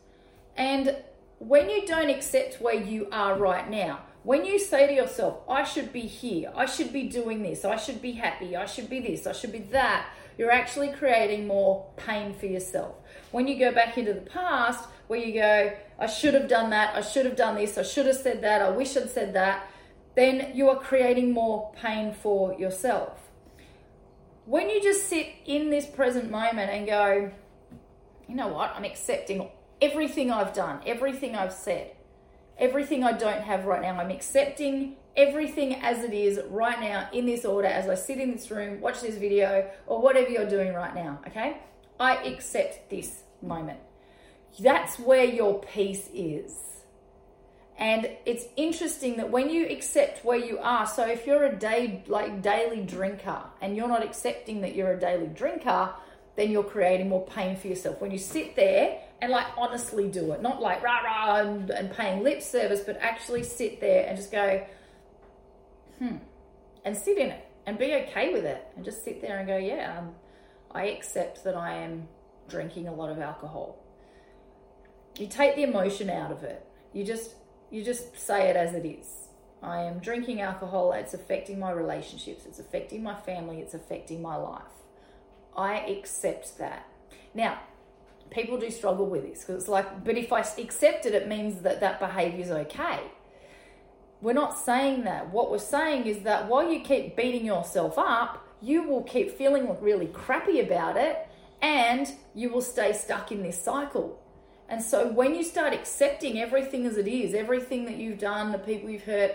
And 0.56 0.96
when 1.38 1.68
you 1.68 1.86
don't 1.86 2.08
accept 2.08 2.60
where 2.62 2.74
you 2.74 3.08
are 3.12 3.38
right 3.38 3.68
now, 3.68 4.00
when 4.22 4.44
you 4.44 4.58
say 4.58 4.86
to 4.86 4.92
yourself, 4.92 5.40
I 5.48 5.64
should 5.64 5.92
be 5.92 6.02
here, 6.02 6.52
I 6.54 6.66
should 6.66 6.92
be 6.92 7.08
doing 7.08 7.42
this, 7.42 7.64
I 7.64 7.76
should 7.76 8.00
be 8.00 8.12
happy, 8.12 8.56
I 8.56 8.66
should 8.66 8.88
be 8.88 9.00
this, 9.00 9.26
I 9.26 9.32
should 9.32 9.52
be 9.52 9.58
that, 9.72 10.06
you're 10.38 10.50
actually 10.50 10.90
creating 10.92 11.46
more 11.46 11.86
pain 11.96 12.34
for 12.34 12.46
yourself. 12.46 12.94
When 13.30 13.48
you 13.48 13.58
go 13.58 13.72
back 13.72 13.98
into 13.98 14.12
the 14.12 14.20
past, 14.20 14.88
where 15.06 15.18
you 15.18 15.34
go, 15.34 15.72
I 15.98 16.06
should 16.06 16.34
have 16.34 16.48
done 16.48 16.70
that, 16.70 16.94
I 16.94 17.00
should 17.00 17.26
have 17.26 17.36
done 17.36 17.56
this, 17.56 17.78
I 17.78 17.82
should 17.82 18.06
have 18.06 18.16
said 18.16 18.42
that, 18.42 18.62
I 18.62 18.70
wish 18.70 18.96
I'd 18.96 19.10
said 19.10 19.34
that, 19.34 19.68
then 20.14 20.52
you 20.54 20.68
are 20.68 20.76
creating 20.76 21.32
more 21.32 21.72
pain 21.74 22.12
for 22.12 22.54
yourself. 22.58 23.18
When 24.44 24.68
you 24.70 24.82
just 24.82 25.08
sit 25.08 25.28
in 25.46 25.70
this 25.70 25.86
present 25.86 26.30
moment 26.30 26.70
and 26.70 26.86
go, 26.86 27.30
you 28.28 28.34
know 28.34 28.48
what, 28.48 28.74
I'm 28.74 28.84
accepting 28.84 29.48
everything 29.80 30.30
I've 30.30 30.52
done, 30.52 30.80
everything 30.86 31.36
I've 31.36 31.52
said 31.52 31.92
everything 32.58 33.02
I 33.02 33.12
don't 33.12 33.42
have 33.42 33.64
right 33.64 33.82
now. 33.82 33.98
I'm 33.98 34.10
accepting 34.10 34.96
everything 35.16 35.76
as 35.76 36.04
it 36.04 36.12
is 36.12 36.40
right 36.48 36.80
now 36.80 37.08
in 37.12 37.26
this 37.26 37.44
order 37.44 37.68
as 37.68 37.88
I 37.88 37.94
sit 37.94 38.18
in 38.18 38.32
this 38.32 38.50
room, 38.50 38.80
watch 38.80 39.00
this 39.00 39.16
video, 39.16 39.68
or 39.86 40.00
whatever 40.00 40.30
you're 40.30 40.48
doing 40.48 40.72
right 40.72 40.94
now, 40.94 41.20
okay? 41.26 41.58
I 42.00 42.16
accept 42.24 42.90
this 42.90 43.22
moment. 43.42 43.80
That's 44.58 44.98
where 44.98 45.24
your 45.24 45.60
peace 45.60 46.08
is. 46.12 46.58
And 47.78 48.08
it's 48.26 48.44
interesting 48.56 49.16
that 49.16 49.30
when 49.30 49.50
you 49.50 49.66
accept 49.66 50.24
where 50.24 50.38
you 50.38 50.58
are, 50.58 50.86
so 50.86 51.06
if 51.06 51.26
you're 51.26 51.44
a 51.44 51.56
day 51.56 52.04
like 52.06 52.42
daily 52.42 52.82
drinker 52.82 53.42
and 53.60 53.76
you're 53.76 53.88
not 53.88 54.04
accepting 54.04 54.60
that 54.60 54.74
you're 54.74 54.92
a 54.92 55.00
daily 55.00 55.26
drinker, 55.26 55.90
then 56.36 56.50
you're 56.50 56.64
creating 56.64 57.08
more 57.08 57.24
pain 57.26 57.56
for 57.56 57.68
yourself. 57.68 58.00
When 58.00 58.10
you 58.10 58.18
sit 58.18 58.56
there 58.56 59.00
and 59.20 59.32
like 59.32 59.46
honestly 59.56 60.08
do 60.08 60.32
it, 60.32 60.42
not 60.42 60.60
like 60.60 60.82
rah 60.82 61.00
rah 61.00 61.36
and, 61.40 61.70
and 61.70 61.90
paying 61.90 62.22
lip 62.22 62.42
service, 62.42 62.80
but 62.80 62.98
actually 63.00 63.42
sit 63.42 63.80
there 63.80 64.06
and 64.06 64.16
just 64.16 64.30
go, 64.30 64.64
hmm, 66.02 66.16
and 66.84 66.96
sit 66.96 67.16
in 67.18 67.28
it 67.28 67.48
and 67.66 67.78
be 67.78 67.94
okay 67.94 68.32
with 68.32 68.44
it 68.44 68.66
and 68.74 68.84
just 68.84 69.04
sit 69.04 69.20
there 69.20 69.38
and 69.38 69.46
go, 69.46 69.56
yeah, 69.56 69.98
um, 69.98 70.14
I 70.72 70.86
accept 70.86 71.44
that 71.44 71.56
I 71.56 71.74
am 71.74 72.08
drinking 72.48 72.88
a 72.88 72.94
lot 72.94 73.10
of 73.10 73.18
alcohol. 73.18 73.78
You 75.16 75.28
take 75.28 75.54
the 75.54 75.62
emotion 75.62 76.10
out 76.10 76.32
of 76.32 76.42
it. 76.42 76.66
You 76.92 77.04
just 77.04 77.34
you 77.70 77.82
just 77.82 78.18
say 78.18 78.48
it 78.48 78.56
as 78.56 78.74
it 78.74 78.84
is. 78.84 79.28
I 79.62 79.82
am 79.82 79.98
drinking 80.00 80.40
alcohol. 80.40 80.92
It's 80.92 81.14
affecting 81.14 81.58
my 81.58 81.70
relationships. 81.70 82.44
It's 82.46 82.58
affecting 82.58 83.02
my 83.02 83.14
family. 83.14 83.60
It's 83.60 83.74
affecting 83.74 84.20
my 84.20 84.36
life. 84.36 84.62
I 85.56 85.76
accept 85.80 86.58
that. 86.58 86.86
Now, 87.32 87.60
people 88.30 88.58
do 88.58 88.70
struggle 88.70 89.06
with 89.06 89.22
this 89.22 89.40
because 89.40 89.62
it's 89.62 89.68
like, 89.68 90.04
but 90.04 90.16
if 90.16 90.32
I 90.32 90.40
accept 90.40 91.06
it, 91.06 91.14
it 91.14 91.28
means 91.28 91.62
that 91.62 91.80
that 91.80 92.00
behavior 92.00 92.40
is 92.40 92.50
okay. 92.50 93.00
We're 94.22 94.32
not 94.32 94.56
saying 94.56 95.04
that. 95.04 95.30
What 95.30 95.50
we're 95.50 95.58
saying 95.58 96.06
is 96.06 96.20
that 96.20 96.48
while 96.48 96.72
you 96.72 96.80
keep 96.80 97.16
beating 97.16 97.44
yourself 97.44 97.98
up, 97.98 98.46
you 98.62 98.84
will 98.84 99.02
keep 99.02 99.36
feeling 99.36 99.76
really 99.80 100.06
crappy 100.06 100.60
about 100.60 100.96
it 100.96 101.28
and 101.60 102.08
you 102.32 102.48
will 102.48 102.62
stay 102.62 102.92
stuck 102.92 103.32
in 103.32 103.42
this 103.42 103.60
cycle. 103.60 104.22
And 104.68 104.80
so 104.80 105.08
when 105.08 105.34
you 105.34 105.42
start 105.42 105.72
accepting 105.72 106.40
everything 106.40 106.86
as 106.86 106.96
it 106.96 107.08
is, 107.08 107.34
everything 107.34 107.84
that 107.86 107.96
you've 107.96 108.18
done, 108.18 108.52
the 108.52 108.58
people 108.58 108.88
you've 108.88 109.02
hurt, 109.02 109.34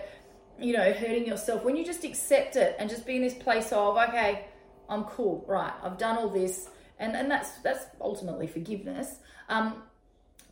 you 0.58 0.72
know, 0.72 0.92
hurting 0.92 1.26
yourself, 1.26 1.62
when 1.64 1.76
you 1.76 1.84
just 1.84 2.02
accept 2.02 2.56
it 2.56 2.74
and 2.78 2.88
just 2.88 3.06
be 3.06 3.16
in 3.16 3.22
this 3.22 3.34
place 3.34 3.72
of, 3.72 3.96
okay, 4.08 4.46
I'm 4.88 5.04
cool, 5.04 5.44
right? 5.46 5.72
I've 5.82 5.98
done 5.98 6.16
all 6.16 6.30
this, 6.30 6.68
and 6.98 7.14
and 7.14 7.30
that's 7.30 7.50
that's 7.58 7.84
ultimately 8.00 8.46
forgiveness. 8.46 9.16
Um, 9.48 9.82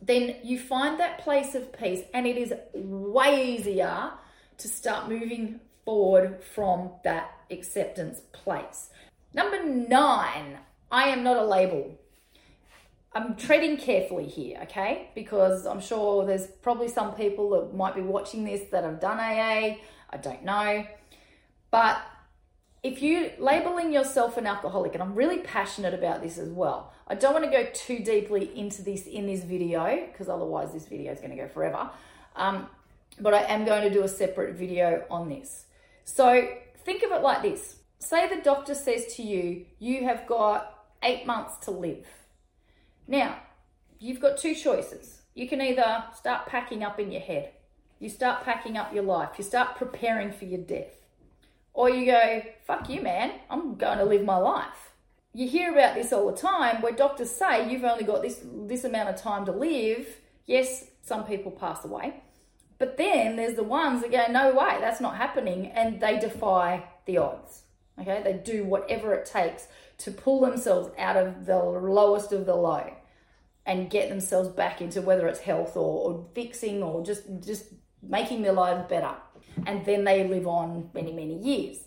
then 0.01 0.35
you 0.43 0.59
find 0.59 0.99
that 0.99 1.17
place 1.17 1.55
of 1.55 1.73
peace, 1.73 2.03
and 2.13 2.25
it 2.25 2.37
is 2.37 2.53
way 2.73 3.55
easier 3.55 4.11
to 4.57 4.67
start 4.67 5.09
moving 5.09 5.59
forward 5.85 6.43
from 6.43 6.91
that 7.03 7.31
acceptance 7.49 8.21
place. 8.31 8.89
Number 9.33 9.63
nine, 9.63 10.57
I 10.91 11.09
am 11.09 11.23
not 11.23 11.37
a 11.37 11.45
label. 11.45 11.97
I'm 13.13 13.35
treading 13.35 13.77
carefully 13.77 14.27
here, 14.27 14.59
okay? 14.63 15.09
Because 15.15 15.65
I'm 15.65 15.81
sure 15.81 16.25
there's 16.25 16.47
probably 16.47 16.87
some 16.87 17.15
people 17.15 17.49
that 17.51 17.75
might 17.75 17.95
be 17.95 18.01
watching 18.01 18.43
this 18.45 18.69
that 18.71 18.83
have 18.83 18.99
done 18.99 19.17
AA. 19.17 19.77
I 20.09 20.17
don't 20.21 20.43
know. 20.43 20.85
But 21.71 22.01
if 22.83 23.01
you 23.01 23.31
labeling 23.39 23.91
yourself 23.91 24.37
an 24.37 24.45
alcoholic, 24.45 24.93
and 24.93 25.01
I'm 25.01 25.15
really 25.15 25.39
passionate 25.39 25.93
about 25.93 26.21
this 26.21 26.37
as 26.37 26.49
well, 26.49 26.93
I 27.07 27.15
don't 27.15 27.33
want 27.33 27.45
to 27.45 27.51
go 27.51 27.67
too 27.73 27.99
deeply 27.99 28.57
into 28.57 28.81
this 28.81 29.05
in 29.05 29.25
this 29.25 29.43
video 29.43 30.07
because 30.11 30.29
otherwise 30.29 30.73
this 30.73 30.85
video 30.85 31.11
is 31.11 31.19
going 31.19 31.31
to 31.31 31.37
go 31.37 31.47
forever. 31.47 31.89
Um, 32.35 32.67
but 33.19 33.33
I 33.33 33.43
am 33.43 33.65
going 33.65 33.83
to 33.83 33.89
do 33.89 34.03
a 34.03 34.07
separate 34.07 34.55
video 34.55 35.05
on 35.09 35.29
this. 35.29 35.65
So 36.03 36.47
think 36.85 37.03
of 37.03 37.11
it 37.11 37.21
like 37.21 37.41
this 37.41 37.77
say 37.99 38.29
the 38.29 38.41
doctor 38.41 38.75
says 38.75 39.15
to 39.15 39.23
you, 39.23 39.65
you 39.79 40.03
have 40.05 40.27
got 40.27 40.85
eight 41.03 41.25
months 41.25 41.57
to 41.65 41.71
live. 41.71 42.05
Now, 43.07 43.39
you've 43.99 44.19
got 44.19 44.37
two 44.37 44.53
choices. 44.53 45.21
You 45.33 45.47
can 45.47 45.61
either 45.61 46.03
start 46.15 46.47
packing 46.47 46.83
up 46.83 46.99
in 46.99 47.11
your 47.11 47.21
head, 47.21 47.51
you 47.99 48.09
start 48.09 48.43
packing 48.43 48.77
up 48.77 48.93
your 48.93 49.03
life, 49.03 49.31
you 49.37 49.43
start 49.43 49.75
preparing 49.75 50.31
for 50.31 50.45
your 50.45 50.61
death 50.61 50.97
or 51.77 51.91
you 51.91 52.07
go, 52.07 52.41
fuck 52.65 52.89
you, 52.89 53.01
man, 53.01 53.33
I'm 53.51 53.75
going 53.75 53.99
to 53.99 54.03
live 54.03 54.25
my 54.25 54.37
life. 54.37 54.93
You 55.33 55.47
hear 55.47 55.71
about 55.71 55.93
this 55.93 56.11
all 56.11 56.31
the 56.31 56.35
time 56.35 56.81
where 56.81 56.91
doctors 56.91 57.29
say 57.29 57.71
you've 57.71 57.83
only 57.83 58.03
got 58.03 58.23
this, 58.23 58.41
this 58.43 58.83
amount 58.83 59.09
of 59.09 59.21
time 59.21 59.45
to 59.45 59.51
live. 59.51 60.07
Yes, 60.47 60.85
some 61.03 61.23
people 61.23 61.51
pass 61.51 61.85
away. 61.85 62.15
But 62.79 62.97
then 62.97 63.35
there's 63.35 63.55
the 63.55 63.63
ones 63.63 64.01
that 64.01 64.11
go, 64.11 64.25
no 64.31 64.53
way, 64.53 64.77
that's 64.79 65.01
not 65.01 65.17
happening. 65.17 65.67
And 65.67 65.99
they 65.99 66.19
defy 66.19 66.83
the 67.05 67.17
odds. 67.17 67.63
Okay, 67.99 68.21
they 68.23 68.33
do 68.33 68.63
whatever 68.63 69.13
it 69.15 69.25
takes 69.25 69.67
to 69.99 70.11
pull 70.11 70.41
themselves 70.41 70.91
out 70.99 71.17
of 71.17 71.47
the 71.47 71.57
lowest 71.57 72.31
of 72.31 72.45
the 72.45 72.55
low 72.55 72.93
and 73.65 73.89
get 73.89 74.09
themselves 74.09 74.49
back 74.49 74.81
into 74.81 75.01
whether 75.01 75.27
it's 75.27 75.39
health 75.39 75.75
or, 75.75 76.11
or 76.11 76.25
fixing 76.35 76.83
or 76.83 77.03
just 77.03 77.23
just 77.43 77.65
making 78.03 78.43
their 78.43 78.53
lives 78.53 78.87
better 78.87 79.15
and 79.65 79.85
then 79.85 80.03
they 80.03 80.27
live 80.27 80.47
on 80.47 80.89
many, 80.93 81.11
many 81.11 81.35
years. 81.35 81.79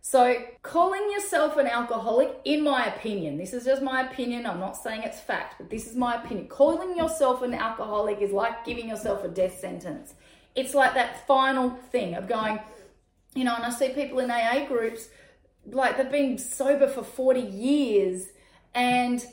So, 0.00 0.42
calling 0.62 1.10
yourself 1.10 1.56
an 1.56 1.66
alcoholic, 1.66 2.40
in 2.44 2.62
my 2.62 2.86
opinion, 2.86 3.36
this 3.36 3.52
is 3.52 3.64
just 3.64 3.82
my 3.82 4.02
opinion, 4.08 4.46
I'm 4.46 4.60
not 4.60 4.76
saying 4.76 5.02
it's 5.02 5.20
fact, 5.20 5.56
but 5.58 5.70
this 5.70 5.86
is 5.86 5.96
my 5.96 6.22
opinion. 6.22 6.48
Calling 6.48 6.96
yourself 6.96 7.42
an 7.42 7.52
alcoholic 7.52 8.22
is 8.22 8.32
like 8.32 8.64
giving 8.64 8.88
yourself 8.88 9.24
a 9.24 9.28
death 9.28 9.58
sentence. 9.58 10.14
It's 10.54 10.74
like 10.74 10.94
that 10.94 11.26
final 11.26 11.70
thing 11.70 12.14
of 12.14 12.28
going, 12.28 12.60
you 13.34 13.44
know, 13.44 13.54
and 13.54 13.64
I 13.64 13.70
see 13.70 13.90
people 13.90 14.20
in 14.20 14.30
AA 14.30 14.66
groups, 14.66 15.08
like 15.66 15.96
they've 15.96 16.10
been 16.10 16.38
sober 16.38 16.88
for 16.88 17.02
40 17.02 17.40
years 17.40 18.28
and 18.74 19.24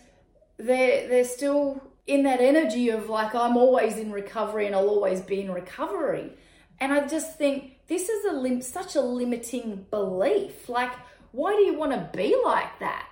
they're, 0.58 1.08
they're 1.08 1.24
still 1.24 1.82
in 2.08 2.24
that 2.24 2.42
energy 2.42 2.90
of 2.90 3.10
like, 3.10 3.34
I'm 3.34 3.56
always 3.56 3.98
in 3.98 4.12
recovery 4.12 4.66
and 4.66 4.76
I'll 4.76 4.90
always 4.90 5.22
be 5.22 5.42
in 5.42 5.52
recovery. 5.52 6.32
And 6.80 6.92
I 6.92 7.08
just 7.08 7.38
think 7.38 7.75
this 7.88 8.10
is 8.10 8.26
a 8.26 8.34
lim- 8.34 8.62
such 8.62 8.96
a 8.96 9.02
limiting 9.02 9.86
belief. 9.90 10.70
Like, 10.70 10.92
why 11.32 11.56
do 11.56 11.62
you 11.62 11.78
want 11.78 11.92
to 11.92 12.10
be 12.18 12.36
like 12.44 12.80
that? 12.80 13.08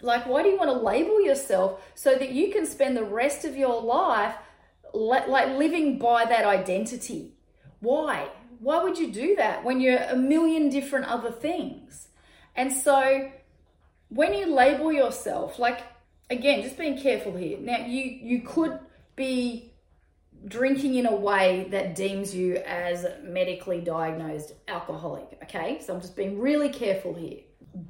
Like, 0.00 0.26
why 0.26 0.42
do 0.42 0.48
you 0.48 0.58
want 0.58 0.70
to 0.70 0.84
label 0.84 1.20
yourself 1.24 1.80
so 1.94 2.14
that 2.14 2.30
you 2.30 2.52
can 2.52 2.66
spend 2.66 2.96
the 2.96 3.04
rest 3.04 3.44
of 3.44 3.56
your 3.56 3.80
life 3.80 4.34
le- 4.92 5.26
like 5.28 5.56
living 5.56 5.98
by 5.98 6.24
that 6.24 6.44
identity? 6.44 7.34
Why? 7.80 8.28
Why 8.58 8.82
would 8.82 8.98
you 8.98 9.12
do 9.12 9.36
that 9.36 9.64
when 9.64 9.80
you're 9.80 9.98
a 9.98 10.16
million 10.16 10.68
different 10.68 11.06
other 11.06 11.30
things? 11.30 12.08
And 12.56 12.72
so, 12.72 13.30
when 14.08 14.34
you 14.34 14.46
label 14.46 14.92
yourself, 14.92 15.58
like 15.58 15.82
again, 16.30 16.62
just 16.62 16.78
being 16.78 16.98
careful 16.98 17.36
here. 17.36 17.58
Now, 17.60 17.86
you 17.86 18.02
you 18.02 18.42
could 18.42 18.78
be 19.14 19.71
drinking 20.46 20.96
in 20.96 21.06
a 21.06 21.14
way 21.14 21.68
that 21.70 21.94
deems 21.94 22.34
you 22.34 22.56
as 22.56 23.06
medically 23.22 23.80
diagnosed 23.80 24.52
alcoholic. 24.68 25.38
Okay, 25.44 25.80
so 25.84 25.94
I'm 25.94 26.00
just 26.00 26.16
being 26.16 26.38
really 26.38 26.68
careful 26.68 27.14
here. 27.14 27.40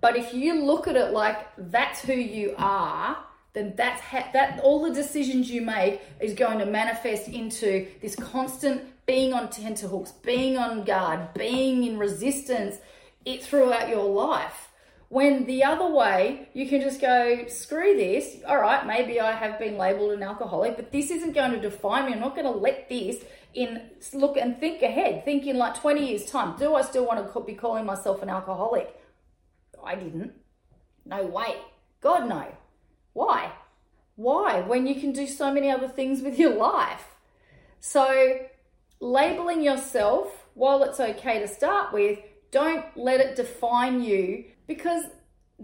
But 0.00 0.16
if 0.16 0.32
you 0.32 0.62
look 0.62 0.86
at 0.86 0.96
it 0.96 1.12
like 1.12 1.38
that's 1.56 2.02
who 2.02 2.12
you 2.12 2.54
are, 2.56 3.18
then 3.52 3.74
that's 3.76 4.00
ha- 4.00 4.30
that 4.32 4.60
all 4.60 4.82
the 4.82 4.94
decisions 4.94 5.50
you 5.50 5.62
make 5.62 6.00
is 6.20 6.34
going 6.34 6.58
to 6.58 6.66
manifest 6.66 7.28
into 7.28 7.86
this 8.00 8.14
constant 8.16 8.82
being 9.06 9.32
on 9.32 9.50
tenterhooks, 9.50 10.12
being 10.12 10.56
on 10.56 10.84
guard, 10.84 11.34
being 11.34 11.84
in 11.84 11.98
resistance 11.98 12.76
it 13.24 13.42
throughout 13.42 13.88
your 13.88 14.04
life. 14.04 14.68
When 15.12 15.44
the 15.44 15.62
other 15.64 15.92
way, 15.92 16.48
you 16.54 16.66
can 16.66 16.80
just 16.80 16.98
go, 16.98 17.44
screw 17.46 17.94
this. 17.94 18.38
All 18.48 18.56
right, 18.56 18.86
maybe 18.86 19.20
I 19.20 19.32
have 19.32 19.58
been 19.58 19.76
labeled 19.76 20.12
an 20.12 20.22
alcoholic, 20.22 20.76
but 20.76 20.90
this 20.90 21.10
isn't 21.10 21.34
going 21.34 21.50
to 21.50 21.60
define 21.60 22.06
me. 22.06 22.14
I'm 22.14 22.20
not 22.20 22.34
going 22.34 22.50
to 22.50 22.58
let 22.58 22.88
this 22.88 23.22
in 23.52 23.90
look 24.14 24.38
and 24.38 24.58
think 24.58 24.80
ahead, 24.80 25.26
think 25.26 25.46
in 25.46 25.58
like 25.58 25.78
20 25.78 26.08
years' 26.08 26.30
time. 26.30 26.56
Do 26.58 26.74
I 26.74 26.80
still 26.80 27.04
want 27.04 27.30
to 27.30 27.40
be 27.40 27.52
calling 27.52 27.84
myself 27.84 28.22
an 28.22 28.30
alcoholic? 28.30 28.98
I 29.84 29.96
didn't. 29.96 30.32
No 31.04 31.26
way. 31.26 31.56
God, 32.00 32.26
no. 32.26 32.46
Why? 33.12 33.52
Why? 34.16 34.62
When 34.62 34.86
you 34.86 34.94
can 34.94 35.12
do 35.12 35.26
so 35.26 35.52
many 35.52 35.70
other 35.70 35.88
things 35.88 36.22
with 36.22 36.38
your 36.38 36.54
life. 36.54 37.04
So, 37.80 38.38
labeling 38.98 39.62
yourself, 39.62 40.46
while 40.54 40.82
it's 40.82 41.00
okay 41.00 41.38
to 41.38 41.48
start 41.48 41.92
with, 41.92 42.18
don't 42.52 42.84
let 42.96 43.20
it 43.20 43.34
define 43.34 44.02
you 44.02 44.44
because 44.68 45.06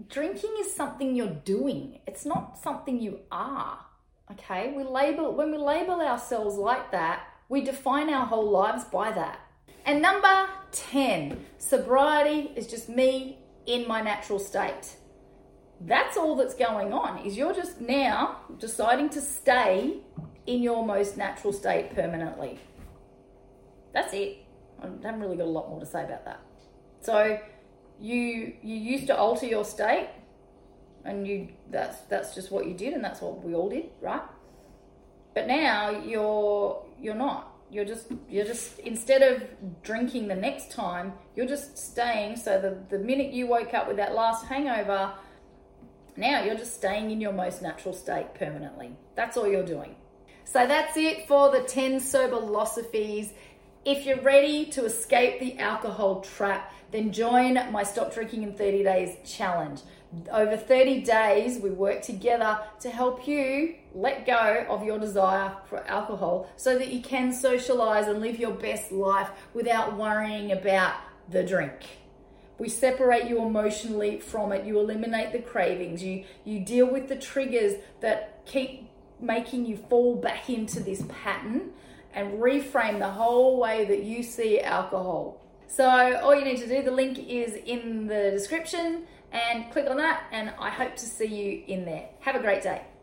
drinking 0.09 0.53
is 0.59 0.73
something 0.73 1.15
you're 1.15 1.27
doing. 1.27 1.99
It's 2.05 2.25
not 2.25 2.57
something 2.57 2.99
you 2.99 3.21
are. 3.31 3.79
Okay? 4.31 4.73
We 4.75 4.83
label 4.83 5.33
when 5.33 5.51
we 5.51 5.57
label 5.57 6.01
ourselves 6.01 6.55
like 6.55 6.91
that, 6.91 7.23
we 7.47 7.61
define 7.61 8.09
our 8.09 8.25
whole 8.25 8.49
lives 8.49 8.83
by 8.83 9.11
that. 9.11 9.39
And 9.85 10.01
number 10.01 10.47
10, 10.71 11.45
sobriety 11.57 12.51
is 12.55 12.67
just 12.67 12.89
me 12.89 13.39
in 13.65 13.87
my 13.87 14.01
natural 14.01 14.39
state. 14.39 14.95
That's 15.81 16.17
all 16.17 16.35
that's 16.35 16.55
going 16.55 16.91
on. 16.91 17.25
Is 17.25 17.37
you're 17.37 17.53
just 17.53 17.79
now 17.79 18.41
deciding 18.57 19.09
to 19.11 19.21
stay 19.21 19.99
in 20.45 20.61
your 20.61 20.85
most 20.85 21.17
natural 21.17 21.53
state 21.53 21.95
permanently. 21.95 22.59
That's 23.93 24.13
it. 24.13 24.45
I 24.81 24.85
haven't 24.85 25.21
really 25.21 25.37
got 25.37 25.45
a 25.45 25.49
lot 25.49 25.69
more 25.69 25.79
to 25.79 25.85
say 25.85 26.03
about 26.03 26.25
that. 26.25 26.41
So 27.01 27.39
you 27.99 28.53
you 28.61 28.75
used 28.75 29.07
to 29.07 29.17
alter 29.17 29.45
your 29.45 29.65
state 29.65 30.09
and 31.05 31.27
you 31.27 31.49
that's 31.69 31.99
that's 32.01 32.35
just 32.35 32.51
what 32.51 32.65
you 32.67 32.73
did 32.73 32.93
and 32.93 33.03
that's 33.03 33.21
what 33.21 33.43
we 33.43 33.53
all 33.53 33.69
did, 33.69 33.85
right? 34.01 34.21
But 35.33 35.47
now 35.47 35.89
you're 35.89 36.83
you're 37.01 37.15
not. 37.15 37.55
You're 37.71 37.85
just 37.85 38.07
you're 38.27 38.45
just 38.45 38.79
instead 38.79 39.21
of 39.21 39.43
drinking 39.83 40.27
the 40.27 40.35
next 40.35 40.71
time, 40.71 41.13
you're 41.35 41.45
just 41.45 41.77
staying 41.77 42.35
so 42.35 42.59
the, 42.59 42.77
the 42.95 43.03
minute 43.03 43.31
you 43.31 43.47
woke 43.47 43.73
up 43.73 43.87
with 43.87 43.97
that 43.97 44.15
last 44.15 44.45
hangover, 44.45 45.13
now 46.17 46.43
you're 46.43 46.57
just 46.57 46.73
staying 46.73 47.11
in 47.11 47.21
your 47.21 47.31
most 47.31 47.61
natural 47.61 47.93
state 47.93 48.33
permanently. 48.33 48.95
That's 49.15 49.37
all 49.37 49.47
you're 49.47 49.65
doing. 49.65 49.95
So 50.45 50.65
that's 50.65 50.97
it 50.97 51.27
for 51.27 51.51
the 51.51 51.61
10 51.61 51.99
sober 51.99 52.37
philosophies. 52.39 53.33
If 53.91 54.05
you're 54.05 54.21
ready 54.21 54.65
to 54.65 54.85
escape 54.85 55.39
the 55.39 55.57
alcohol 55.57 56.21
trap, 56.21 56.71
then 56.91 57.11
join 57.11 57.55
my 57.71 57.81
Stop 57.81 58.13
Drinking 58.13 58.43
in 58.43 58.53
30 58.53 58.83
Days 58.83 59.17
challenge. 59.25 59.81
Over 60.31 60.57
30 60.57 61.01
days, 61.01 61.57
we 61.57 61.71
work 61.71 62.03
together 62.03 62.59
to 62.81 62.91
help 62.91 63.27
you 63.27 63.73
let 63.95 64.27
go 64.27 64.67
of 64.69 64.83
your 64.83 64.99
desire 64.99 65.53
for 65.65 65.83
alcohol 65.87 66.47
so 66.55 66.77
that 66.77 66.89
you 66.89 67.01
can 67.01 67.33
socialize 67.33 68.07
and 68.07 68.21
live 68.21 68.37
your 68.37 68.51
best 68.51 68.91
life 68.91 69.31
without 69.55 69.97
worrying 69.97 70.51
about 70.51 70.93
the 71.27 71.41
drink. 71.41 71.79
We 72.59 72.69
separate 72.69 73.25
you 73.25 73.41
emotionally 73.41 74.19
from 74.19 74.51
it. 74.51 74.67
You 74.67 74.79
eliminate 74.79 75.31
the 75.31 75.39
cravings. 75.39 76.03
You 76.03 76.25
you 76.45 76.59
deal 76.59 76.85
with 76.85 77.07
the 77.07 77.15
triggers 77.15 77.73
that 78.01 78.45
keep 78.45 78.87
making 79.19 79.65
you 79.65 79.77
fall 79.77 80.15
back 80.15 80.47
into 80.47 80.79
this 80.79 81.03
pattern 81.09 81.71
and 82.13 82.39
reframe 82.39 82.99
the 82.99 83.09
whole 83.09 83.59
way 83.59 83.85
that 83.85 84.03
you 84.03 84.23
see 84.23 84.59
alcohol. 84.61 85.39
So 85.67 85.85
all 85.85 86.35
you 86.35 86.43
need 86.43 86.57
to 86.57 86.67
do, 86.67 86.81
the 86.81 86.91
link 86.91 87.19
is 87.19 87.53
in 87.53 88.07
the 88.07 88.31
description 88.31 89.03
and 89.31 89.71
click 89.71 89.89
on 89.89 89.97
that 89.97 90.23
and 90.31 90.51
I 90.59 90.69
hope 90.69 90.95
to 90.95 91.05
see 91.05 91.27
you 91.27 91.63
in 91.67 91.85
there. 91.85 92.09
Have 92.21 92.35
a 92.35 92.39
great 92.39 92.63
day. 92.63 92.81